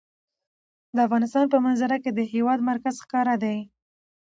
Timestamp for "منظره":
1.65-1.97